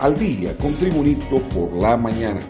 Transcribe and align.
al 0.00 0.18
día 0.18 0.56
con 0.56 0.72
Tribunito 0.74 1.38
por 1.54 1.72
la 1.74 1.96
mañana. 1.96 2.40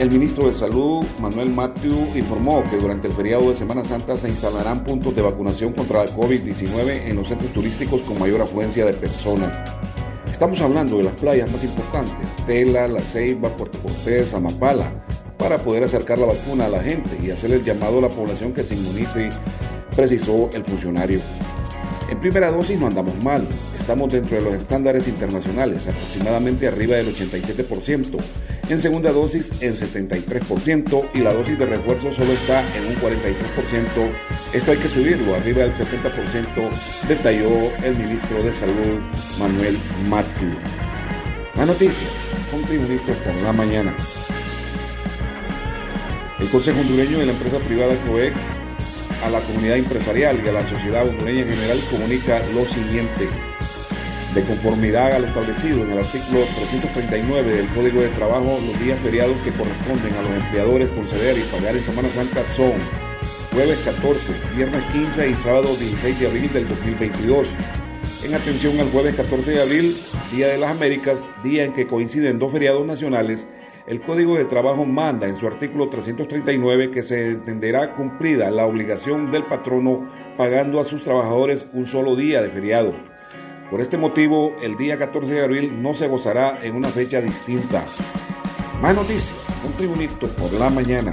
El 0.00 0.10
ministro 0.10 0.48
de 0.48 0.54
Salud, 0.54 1.04
Manuel 1.20 1.50
Matthew, 1.50 2.16
informó 2.16 2.64
que 2.64 2.76
durante 2.76 3.06
el 3.06 3.12
feriado 3.12 3.50
de 3.50 3.56
Semana 3.56 3.84
Santa 3.84 4.16
se 4.16 4.28
instalarán 4.28 4.82
puntos 4.82 5.14
de 5.14 5.22
vacunación 5.22 5.72
contra 5.72 6.04
la 6.04 6.10
COVID-19 6.16 7.06
en 7.06 7.16
los 7.16 7.28
centros 7.28 7.52
turísticos 7.52 8.02
con 8.02 8.18
mayor 8.18 8.42
afluencia 8.42 8.84
de 8.84 8.94
personas. 8.94 9.52
Estamos 10.30 10.60
hablando 10.60 10.96
de 10.96 11.04
las 11.04 11.14
playas 11.14 11.52
más 11.52 11.62
importantes, 11.62 12.26
Tela, 12.46 12.88
La 12.88 13.00
Ceiba, 13.00 13.50
Puerto 13.50 13.78
Cortés, 13.78 14.34
Amapala, 14.34 14.90
para 15.38 15.58
poder 15.58 15.84
acercar 15.84 16.18
la 16.18 16.26
vacuna 16.26 16.66
a 16.66 16.70
la 16.70 16.82
gente 16.82 17.16
y 17.22 17.30
hacer 17.30 17.52
el 17.52 17.62
llamado 17.62 17.98
a 17.98 18.02
la 18.02 18.08
población 18.08 18.52
que 18.52 18.64
se 18.64 18.74
inmunice, 18.74 19.28
precisó 19.94 20.50
el 20.52 20.64
funcionario. 20.64 21.20
En 22.10 22.18
primera 22.18 22.50
dosis 22.50 22.78
no 22.78 22.88
andamos 22.88 23.22
mal, 23.22 23.46
estamos 23.78 24.12
dentro 24.12 24.36
de 24.36 24.42
los 24.42 24.54
estándares 24.54 25.06
internacionales, 25.06 25.86
aproximadamente 25.86 26.66
arriba 26.66 26.96
del 26.96 27.14
87%. 27.14 28.18
En 28.68 28.80
segunda 28.80 29.12
dosis 29.12 29.62
en 29.62 29.76
73% 29.76 31.08
y 31.14 31.20
la 31.20 31.32
dosis 31.32 31.56
de 31.56 31.66
refuerzo 31.66 32.12
solo 32.12 32.32
está 32.32 32.62
en 32.76 32.86
un 32.88 32.94
43%. 32.96 34.10
Esto 34.52 34.72
hay 34.72 34.78
que 34.78 34.88
subirlo 34.88 35.36
arriba 35.36 35.62
del 35.62 35.72
70%, 35.72 37.06
detalló 37.06 37.48
el 37.84 37.96
ministro 37.96 38.42
de 38.42 38.54
Salud 38.54 39.00
Manuel 39.38 39.78
Matthew. 40.08 40.50
Más 41.54 41.68
noticias, 41.68 42.10
con 42.50 42.62
por 42.62 43.42
la 43.42 43.52
mañana. 43.52 43.94
El 46.40 46.48
Consejo 46.48 46.80
Hondureño 46.80 47.18
de 47.18 47.26
la 47.26 47.32
empresa 47.32 47.58
privada 47.58 47.94
COEC 48.08 48.34
a 49.24 49.30
la 49.30 49.40
comunidad 49.40 49.76
empresarial 49.76 50.40
y 50.44 50.48
a 50.48 50.52
la 50.52 50.68
sociedad 50.68 51.06
hondureña 51.06 51.42
en 51.42 51.50
general 51.50 51.78
comunica 51.90 52.40
lo 52.54 52.64
siguiente. 52.64 53.28
De 54.34 54.42
conformidad 54.42 55.12
a 55.12 55.18
lo 55.18 55.26
establecido 55.26 55.82
en 55.82 55.92
el 55.92 55.98
artículo 55.98 56.40
339 56.56 57.56
del 57.56 57.66
Código 57.68 58.00
de 58.00 58.08
Trabajo, 58.08 58.60
los 58.64 58.80
días 58.80 58.98
feriados 59.00 59.36
que 59.42 59.50
corresponden 59.50 60.14
a 60.14 60.22
los 60.22 60.44
empleadores 60.44 60.88
conceder 60.90 61.36
y 61.36 61.42
pagar 61.42 61.76
en 61.76 61.84
Semana 61.84 62.08
Santa 62.10 62.44
son 62.54 62.72
jueves 63.52 63.78
14, 63.84 64.32
viernes 64.54 64.82
15 64.92 65.28
y 65.28 65.34
sábado 65.34 65.74
16 65.76 66.20
de 66.20 66.26
abril 66.26 66.52
del 66.52 66.68
2022. 66.68 67.48
En 68.24 68.34
atención 68.34 68.78
al 68.78 68.90
jueves 68.90 69.16
14 69.16 69.50
de 69.50 69.62
abril, 69.62 69.96
Día 70.30 70.46
de 70.48 70.58
las 70.58 70.70
Américas, 70.70 71.18
día 71.42 71.64
en 71.64 71.72
que 71.72 71.88
coinciden 71.88 72.38
dos 72.38 72.52
feriados 72.52 72.86
nacionales, 72.86 73.46
el 73.90 74.00
Código 74.00 74.36
de 74.36 74.44
Trabajo 74.44 74.86
manda 74.86 75.26
en 75.26 75.36
su 75.36 75.48
artículo 75.48 75.88
339 75.88 76.92
que 76.92 77.02
se 77.02 77.32
entenderá 77.32 77.96
cumplida 77.96 78.48
la 78.52 78.64
obligación 78.64 79.32
del 79.32 79.42
patrono 79.42 80.08
pagando 80.36 80.78
a 80.78 80.84
sus 80.84 81.02
trabajadores 81.02 81.66
un 81.72 81.86
solo 81.86 82.14
día 82.14 82.40
de 82.40 82.50
feriado. 82.50 82.94
Por 83.68 83.80
este 83.80 83.98
motivo, 83.98 84.52
el 84.62 84.76
día 84.76 84.96
14 84.96 85.34
de 85.34 85.42
abril 85.42 85.82
no 85.82 85.94
se 85.94 86.06
gozará 86.06 86.60
en 86.62 86.76
una 86.76 86.86
fecha 86.86 87.20
distinta. 87.20 87.84
Más 88.80 88.94
noticias, 88.94 89.34
un 89.66 89.72
tribunito 89.72 90.28
por 90.28 90.52
la 90.52 90.70
mañana. 90.70 91.12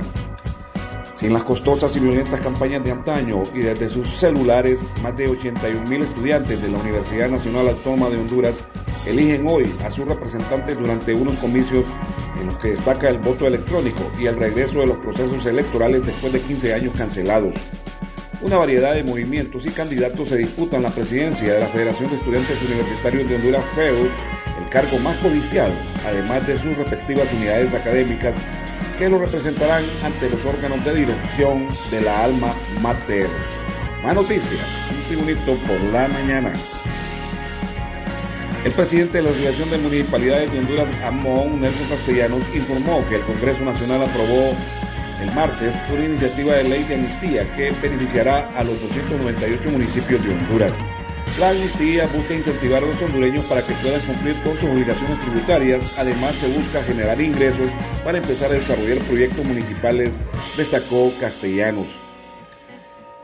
Sin 1.15 1.33
las 1.33 1.45
costosas 1.45 1.95
y 1.95 1.99
violentas 1.99 2.41
campañas 2.41 2.83
de 2.83 2.91
antaño 2.91 3.41
y 3.55 3.61
desde 3.61 3.89
sus 3.89 4.07
celulares, 4.07 4.81
más 5.01 5.17
de 5.17 5.27
81 5.27 5.89
mil 5.89 6.03
estudiantes 6.03 6.61
de 6.61 6.69
la 6.69 6.77
Universidad 6.77 7.27
Nacional 7.27 7.69
Autónoma 7.69 8.11
de 8.11 8.17
Honduras 8.17 8.67
eligen 9.09 9.47
hoy 9.47 9.73
a 9.85 9.91
sus 9.91 10.07
representantes 10.07 10.77
durante 10.77 11.13
unos 11.13 11.35
comicios 11.35 11.85
en 12.39 12.47
los 12.47 12.57
que 12.57 12.71
destaca 12.71 13.09
el 13.09 13.19
voto 13.19 13.47
electrónico 13.47 14.11
y 14.19 14.27
el 14.27 14.37
regreso 14.37 14.79
de 14.79 14.87
los 14.87 14.97
procesos 14.97 15.45
electorales 15.45 16.05
después 16.05 16.33
de 16.33 16.41
15 16.41 16.73
años 16.73 16.93
cancelados. 16.95 17.55
Una 18.41 18.57
variedad 18.57 18.93
de 18.93 19.03
movimientos 19.03 19.65
y 19.65 19.69
candidatos 19.69 20.29
se 20.29 20.37
disputan 20.37 20.83
la 20.83 20.91
presidencia 20.91 21.53
de 21.53 21.59
la 21.59 21.65
Federación 21.65 22.09
de 22.09 22.17
Estudiantes 22.17 22.61
Universitarios 22.61 23.27
de 23.27 23.35
Honduras, 23.35 23.63
FEU, 23.75 24.07
el 24.61 24.69
cargo 24.69 24.99
más 24.99 25.17
codiciado, 25.17 25.73
además 26.05 26.45
de 26.45 26.57
sus 26.57 26.77
respectivas 26.77 27.27
unidades 27.33 27.73
académicas 27.73 28.35
que 28.97 29.09
lo 29.09 29.19
representarán 29.19 29.83
ante 30.03 30.29
los 30.29 30.43
órganos 30.45 30.83
de 30.83 30.95
dirección 30.95 31.67
de 31.91 32.01
la 32.01 32.23
alma 32.23 32.53
mater. 32.81 33.27
Más 34.03 34.15
noticias, 34.15 34.61
un 34.91 35.03
tribunito 35.07 35.55
por 35.67 35.79
la 35.91 36.07
mañana. 36.07 36.53
El 38.67 38.73
presidente 38.73 39.19
de 39.19 39.23
la 39.23 39.29
Asociación 39.29 39.69
de 39.69 39.77
Municipalidades 39.77 40.51
de 40.51 40.59
Honduras, 40.59 40.87
Amón 41.01 41.61
Nelson 41.61 41.87
Castellanos, 41.87 42.41
informó 42.53 43.01
que 43.07 43.15
el 43.15 43.21
Congreso 43.21 43.63
Nacional 43.63 44.01
aprobó 44.01 44.51
el 45.21 45.31
martes 45.33 45.73
una 45.89 46.03
iniciativa 46.03 46.53
de 46.53 46.65
ley 46.65 46.83
de 46.83 46.95
amnistía 46.95 47.49
que 47.55 47.71
beneficiará 47.81 48.49
a 48.57 48.65
los 48.65 48.77
298 48.81 49.69
municipios 49.69 50.21
de 50.21 50.33
Honduras. 50.33 50.73
La 51.39 51.51
amnistía 51.51 52.07
busca 52.07 52.33
incentivar 52.33 52.83
a 52.83 52.87
los 52.87 53.01
hondureños 53.01 53.45
para 53.45 53.61
que 53.61 53.73
puedan 53.75 54.01
cumplir 54.01 54.35
con 54.43 54.57
sus 54.57 54.69
obligaciones 54.69 55.17
tributarias. 55.21 55.97
Además, 55.97 56.35
se 56.35 56.49
busca 56.49 56.83
generar 56.83 57.21
ingresos 57.21 57.67
para 58.03 58.17
empezar 58.17 58.51
a 58.51 58.55
desarrollar 58.55 58.97
proyectos 59.05 59.45
municipales, 59.45 60.19
destacó 60.57 61.13
Castellanos. 61.21 61.87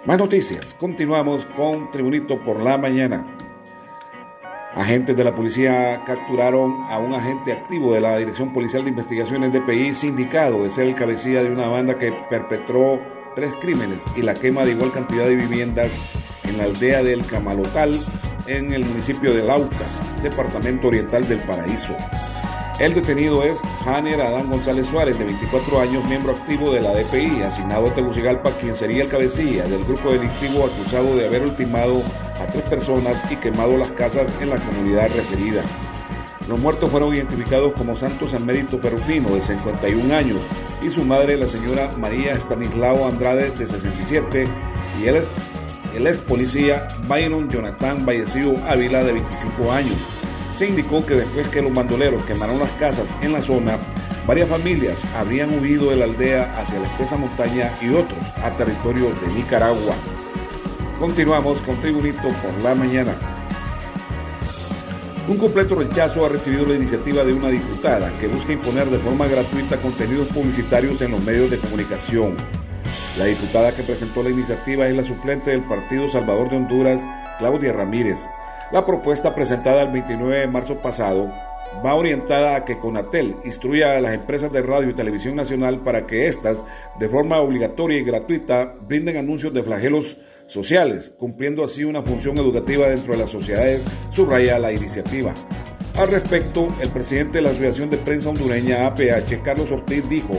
Más 0.05 0.17
noticias. 0.17 0.73
Continuamos 0.79 1.45
con 1.57 1.91
Tribunito 1.91 2.41
por 2.45 2.63
la 2.63 2.77
mañana. 2.77 3.42
Agentes 4.75 5.15
de 5.15 5.23
la 5.23 5.35
policía 5.35 6.03
capturaron 6.03 6.83
a 6.89 6.97
un 6.97 7.13
agente 7.13 7.51
activo 7.51 7.93
de 7.93 8.01
la 8.01 8.17
Dirección 8.17 8.51
Policial 8.51 8.83
de 8.83 8.89
Investigaciones 8.89 9.53
DPI, 9.53 9.93
sindicado 9.93 10.63
de 10.63 10.71
ser 10.71 10.87
el 10.87 10.95
cabecilla 10.95 11.43
de 11.43 11.51
una 11.51 11.67
banda 11.67 11.99
que 11.99 12.11
perpetró 12.27 12.99
tres 13.35 13.53
crímenes 13.61 14.03
y 14.15 14.23
la 14.23 14.33
quema 14.33 14.65
de 14.65 14.71
igual 14.71 14.91
cantidad 14.91 15.25
de 15.25 15.35
viviendas 15.35 15.91
en 16.43 16.57
la 16.57 16.63
aldea 16.63 17.03
del 17.03 17.23
Camalotal, 17.23 17.95
en 18.47 18.73
el 18.73 18.83
municipio 18.83 19.33
de 19.35 19.43
Lauca, 19.43 19.85
departamento 20.23 20.87
oriental 20.87 21.27
del 21.27 21.39
Paraíso. 21.39 21.95
El 22.79 22.95
detenido 22.95 23.43
es 23.43 23.59
Janer 23.85 24.19
Adán 24.19 24.49
González 24.49 24.87
Suárez, 24.87 25.17
de 25.19 25.25
24 25.25 25.79
años, 25.79 26.03
miembro 26.05 26.31
activo 26.33 26.73
de 26.73 26.81
la 26.81 26.91
DPI, 26.91 27.43
asignado 27.43 27.87
a 27.87 27.93
Tegucigalpa, 27.93 28.51
quien 28.59 28.75
sería 28.75 29.03
el 29.03 29.09
cabecilla 29.09 29.63
del 29.65 29.85
grupo 29.85 30.11
delictivo 30.11 30.65
acusado 30.65 31.15
de 31.15 31.27
haber 31.27 31.43
ultimado 31.43 32.01
a 32.41 32.51
tres 32.51 32.63
personas 32.63 33.15
y 33.31 33.35
quemado 33.35 33.77
las 33.77 33.91
casas 33.91 34.25
en 34.41 34.49
la 34.49 34.57
comunidad 34.57 35.09
referida. 35.15 35.61
Los 36.49 36.59
muertos 36.59 36.89
fueron 36.89 37.13
identificados 37.13 37.73
como 37.73 37.95
Santos 37.95 38.33
Amérito 38.33 38.81
Perufino, 38.81 39.29
de 39.35 39.41
51 39.41 40.15
años, 40.15 40.39
y 40.81 40.89
su 40.89 41.05
madre, 41.05 41.37
la 41.37 41.47
señora 41.47 41.91
María 41.97 42.33
Estanislao 42.33 43.07
Andrade, 43.07 43.51
de 43.51 43.67
67, 43.67 44.45
y 44.99 45.05
él, 45.05 45.23
el 45.95 46.07
ex 46.07 46.17
policía 46.17 46.87
Byron 47.07 47.49
Jonathan 47.49 48.03
Vallecillo 48.03 48.55
Ávila, 48.67 49.03
de 49.03 49.13
25 49.13 49.71
años. 49.71 50.22
Se 50.57 50.67
indicó 50.67 51.03
que 51.05 51.15
después 51.15 51.47
que 51.47 51.61
los 51.61 51.73
bandoleros 51.73 52.23
quemaron 52.25 52.59
las 52.59 52.71
casas 52.73 53.07
en 53.21 53.33
la 53.33 53.41
zona, 53.41 53.77
varias 54.27 54.47
familias 54.47 55.03
habrían 55.17 55.59
huido 55.59 55.89
de 55.89 55.95
la 55.95 56.05
aldea 56.05 56.51
hacia 56.55 56.79
la 56.79 56.85
espesa 56.85 57.17
montaña 57.17 57.73
y 57.81 57.89
otros 57.89 58.19
a 58.43 58.51
territorio 58.51 59.09
de 59.09 59.33
Nicaragua. 59.33 59.95
Continuamos 60.99 61.59
con 61.61 61.81
Tribunito 61.81 62.21
por 62.21 62.63
la 62.63 62.75
mañana. 62.75 63.15
Un 65.27 65.37
completo 65.37 65.75
rechazo 65.75 66.25
ha 66.25 66.29
recibido 66.29 66.67
la 66.67 66.75
iniciativa 66.75 67.23
de 67.23 67.33
una 67.33 67.47
diputada 67.47 68.11
que 68.19 68.27
busca 68.27 68.53
imponer 68.53 68.89
de 68.89 68.99
forma 68.99 69.25
gratuita 69.25 69.77
contenidos 69.77 70.27
publicitarios 70.27 71.01
en 71.01 71.11
los 71.11 71.23
medios 71.23 71.49
de 71.49 71.57
comunicación. 71.57 72.37
La 73.17 73.25
diputada 73.25 73.73
que 73.73 73.83
presentó 73.83 74.21
la 74.21 74.29
iniciativa 74.29 74.87
es 74.87 74.95
la 74.95 75.03
suplente 75.03 75.51
del 75.51 75.63
Partido 75.63 76.07
Salvador 76.09 76.49
de 76.49 76.57
Honduras, 76.57 77.01
Claudia 77.39 77.73
Ramírez, 77.73 78.19
la 78.73 78.87
propuesta 78.87 79.35
presentada 79.35 79.83
el 79.83 79.91
29 79.91 80.39
de 80.39 80.47
marzo 80.47 80.79
pasado 80.79 81.31
va 81.85 81.93
orientada 81.93 82.55
a 82.55 82.65
que 82.65 82.79
Conatel 82.79 83.35
instruya 83.45 83.95
a 83.95 84.01
las 84.01 84.15
empresas 84.15 84.51
de 84.51 84.63
radio 84.63 84.89
y 84.89 84.95
televisión 84.95 85.35
nacional 85.35 85.81
para 85.81 86.07
que 86.07 86.27
éstas, 86.27 86.57
de 86.99 87.07
forma 87.07 87.39
obligatoria 87.39 87.99
y 87.99 88.03
gratuita, 88.03 88.73
brinden 88.81 89.17
anuncios 89.17 89.53
de 89.53 89.61
flagelos 89.61 90.17
sociales, 90.47 91.13
cumpliendo 91.19 91.63
así 91.63 91.83
una 91.83 92.01
función 92.01 92.35
educativa 92.39 92.87
dentro 92.87 93.13
de 93.13 93.19
las 93.19 93.29
sociedades, 93.29 93.83
subraya 94.11 94.57
la 94.57 94.73
iniciativa. 94.73 95.35
Al 95.99 96.07
respecto, 96.09 96.67
el 96.81 96.89
presidente 96.89 97.37
de 97.37 97.43
la 97.43 97.51
Asociación 97.51 97.91
de 97.91 97.97
Prensa 97.97 98.29
Hondureña, 98.29 98.87
APH, 98.87 99.43
Carlos 99.43 99.71
Ortiz, 99.71 100.09
dijo, 100.09 100.33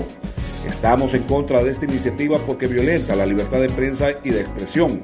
estamos 0.68 1.14
en 1.14 1.22
contra 1.22 1.62
de 1.62 1.70
esta 1.70 1.84
iniciativa 1.84 2.38
porque 2.38 2.66
violenta 2.66 3.14
la 3.14 3.26
libertad 3.26 3.60
de 3.60 3.68
prensa 3.68 4.10
y 4.24 4.30
de 4.30 4.40
expresión 4.40 5.00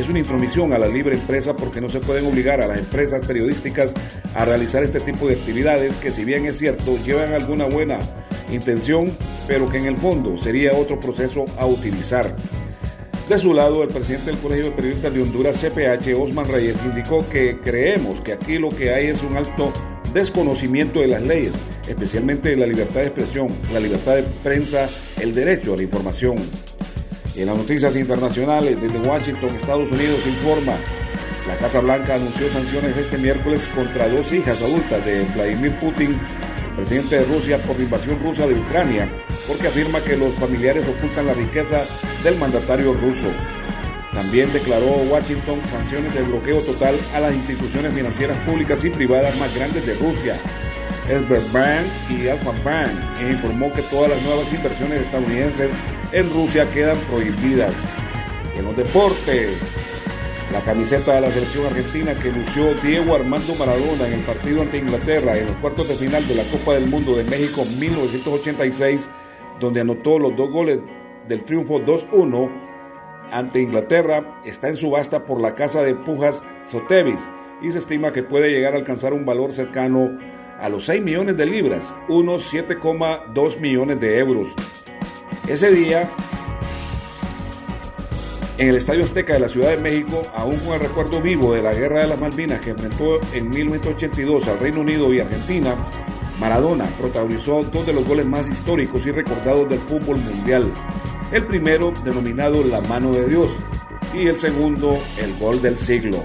es 0.00 0.08
una 0.08 0.18
intromisión 0.18 0.72
a 0.72 0.78
la 0.78 0.88
libre 0.88 1.14
empresa 1.14 1.56
porque 1.56 1.80
no 1.80 1.88
se 1.88 2.00
pueden 2.00 2.26
obligar 2.26 2.62
a 2.62 2.66
las 2.66 2.78
empresas 2.78 3.26
periodísticas 3.26 3.92
a 4.34 4.44
realizar 4.44 4.82
este 4.82 5.00
tipo 5.00 5.26
de 5.26 5.34
actividades 5.34 5.96
que 5.96 6.12
si 6.12 6.24
bien 6.24 6.46
es 6.46 6.58
cierto 6.58 6.96
llevan 7.04 7.34
alguna 7.34 7.66
buena 7.66 7.98
intención, 8.52 9.16
pero 9.46 9.68
que 9.68 9.78
en 9.78 9.86
el 9.86 9.96
fondo 9.96 10.38
sería 10.38 10.72
otro 10.72 10.98
proceso 10.98 11.44
a 11.58 11.66
utilizar. 11.66 12.34
De 13.28 13.38
su 13.38 13.54
lado, 13.54 13.82
el 13.82 13.90
presidente 13.90 14.30
del 14.32 14.40
Colegio 14.40 14.64
de 14.66 14.70
Periodistas 14.72 15.14
de 15.14 15.22
Honduras, 15.22 15.56
CPH, 15.58 16.18
Osman 16.18 16.48
Reyes, 16.48 16.76
indicó 16.84 17.24
que 17.28 17.58
creemos 17.60 18.20
que 18.22 18.32
aquí 18.32 18.58
lo 18.58 18.70
que 18.70 18.92
hay 18.92 19.06
es 19.06 19.22
un 19.22 19.36
alto 19.36 19.72
desconocimiento 20.12 21.00
de 21.00 21.08
las 21.08 21.22
leyes, 21.22 21.52
especialmente 21.86 22.48
de 22.48 22.56
la 22.56 22.66
libertad 22.66 23.02
de 23.02 23.06
expresión, 23.06 23.54
la 23.72 23.78
libertad 23.78 24.16
de 24.16 24.22
prensa, 24.42 24.88
el 25.20 25.32
derecho 25.32 25.74
a 25.74 25.76
la 25.76 25.82
información. 25.82 26.38
En 27.36 27.46
las 27.46 27.56
noticias 27.56 27.94
internacionales, 27.94 28.80
desde 28.80 28.98
Washington, 28.98 29.54
Estados 29.54 29.90
Unidos, 29.90 30.26
informa 30.26 30.74
La 31.46 31.56
Casa 31.56 31.80
Blanca 31.80 32.16
anunció 32.16 32.52
sanciones 32.52 32.96
este 32.96 33.18
miércoles 33.18 33.68
contra 33.74 34.08
dos 34.08 34.32
hijas 34.32 34.60
adultas 34.60 35.04
de 35.04 35.24
Vladimir 35.34 35.72
Putin, 35.76 36.20
presidente 36.76 37.20
de 37.20 37.24
Rusia, 37.24 37.58
por 37.62 37.76
la 37.76 37.84
invasión 37.84 38.20
rusa 38.20 38.46
de 38.46 38.54
Ucrania, 38.54 39.08
porque 39.46 39.68
afirma 39.68 40.00
que 40.00 40.16
los 40.16 40.34
familiares 40.34 40.86
ocultan 40.88 41.26
la 41.26 41.34
riqueza 41.34 41.84
del 42.24 42.36
mandatario 42.36 42.94
ruso. 42.94 43.28
También 44.12 44.52
declaró 44.52 44.86
Washington 45.08 45.60
sanciones 45.70 46.12
de 46.12 46.22
bloqueo 46.22 46.60
total 46.60 46.96
a 47.14 47.20
las 47.20 47.34
instituciones 47.34 47.94
financieras 47.94 48.36
públicas 48.38 48.84
y 48.84 48.90
privadas 48.90 49.36
más 49.38 49.54
grandes 49.54 49.86
de 49.86 49.94
Rusia, 49.94 50.36
Sberbank 51.06 51.86
y 52.10 52.28
Alfa 52.28 52.52
Bank, 52.64 53.20
e 53.20 53.30
informó 53.30 53.72
que 53.72 53.82
todas 53.82 54.10
las 54.10 54.22
nuevas 54.22 54.52
inversiones 54.52 55.02
estadounidenses 55.02 55.70
en 56.12 56.30
Rusia 56.30 56.70
quedan 56.72 56.98
prohibidas. 57.00 57.74
En 58.56 58.64
los 58.64 58.76
deportes, 58.76 59.58
la 60.52 60.60
camiseta 60.60 61.14
de 61.14 61.20
la 61.20 61.30
selección 61.30 61.66
argentina 61.66 62.14
que 62.14 62.32
lució 62.32 62.74
Diego 62.82 63.14
Armando 63.14 63.54
Maradona 63.54 64.08
en 64.08 64.14
el 64.14 64.20
partido 64.20 64.62
ante 64.62 64.78
Inglaterra 64.78 65.38
en 65.38 65.46
los 65.46 65.56
cuartos 65.56 65.88
de 65.88 65.94
final 65.94 66.26
de 66.26 66.34
la 66.34 66.44
Copa 66.44 66.74
del 66.74 66.88
Mundo 66.88 67.16
de 67.16 67.24
México 67.24 67.64
1986, 67.78 69.08
donde 69.60 69.80
anotó 69.80 70.18
los 70.18 70.36
dos 70.36 70.50
goles 70.50 70.80
del 71.28 71.44
triunfo 71.44 71.78
2-1 71.80 72.50
ante 73.30 73.60
Inglaterra, 73.60 74.40
está 74.44 74.68
en 74.68 74.76
subasta 74.76 75.24
por 75.24 75.40
la 75.40 75.54
casa 75.54 75.82
de 75.82 75.94
Pujas 75.94 76.42
Sotheby's 76.68 77.20
y 77.62 77.70
se 77.70 77.78
estima 77.78 78.12
que 78.12 78.24
puede 78.24 78.50
llegar 78.50 78.74
a 78.74 78.78
alcanzar 78.78 79.12
un 79.12 79.24
valor 79.24 79.52
cercano 79.52 80.18
a 80.60 80.68
los 80.68 80.84
6 80.86 81.02
millones 81.02 81.36
de 81.36 81.46
libras, 81.46 81.92
unos 82.08 82.52
7,2 82.52 83.60
millones 83.60 84.00
de 84.00 84.18
euros. 84.18 84.48
Ese 85.48 85.70
día, 85.72 86.08
en 88.58 88.68
el 88.68 88.76
Estadio 88.76 89.04
Azteca 89.04 89.32
de 89.32 89.40
la 89.40 89.48
Ciudad 89.48 89.70
de 89.70 89.78
México, 89.78 90.22
aún 90.34 90.56
con 90.58 90.74
el 90.74 90.80
recuerdo 90.80 91.20
vivo 91.20 91.54
de 91.54 91.62
la 91.62 91.72
Guerra 91.72 92.00
de 92.00 92.08
las 92.08 92.20
Malvinas 92.20 92.60
que 92.60 92.70
enfrentó 92.70 93.18
en 93.32 93.50
1982 93.50 94.46
al 94.48 94.60
Reino 94.60 94.80
Unido 94.80 95.12
y 95.12 95.20
Argentina, 95.20 95.74
Maradona 96.38 96.86
protagonizó 96.98 97.62
dos 97.64 97.86
de 97.86 97.92
los 97.92 98.06
goles 98.06 98.26
más 98.26 98.48
históricos 98.48 99.04
y 99.06 99.10
recordados 99.10 99.68
del 99.68 99.80
fútbol 99.80 100.18
mundial. 100.18 100.70
El 101.32 101.46
primero 101.46 101.92
denominado 102.04 102.64
La 102.64 102.80
mano 102.82 103.12
de 103.12 103.26
Dios 103.26 103.48
y 104.14 104.26
el 104.26 104.38
segundo 104.38 104.98
el 105.18 105.36
gol 105.38 105.60
del 105.62 105.76
siglo. 105.78 106.24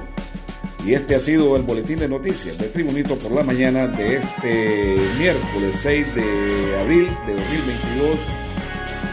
Y 0.86 0.94
este 0.94 1.16
ha 1.16 1.20
sido 1.20 1.56
el 1.56 1.64
boletín 1.64 1.98
de 1.98 2.08
noticias 2.08 2.58
de 2.60 2.68
Tribunito 2.68 3.16
por 3.18 3.32
la 3.32 3.44
mañana 3.44 3.88
de 3.88 4.18
este 4.18 4.98
miércoles 5.18 5.80
6 5.82 6.16
de 6.16 6.80
abril 6.80 7.10
de 7.26 7.34
2022 7.34 8.45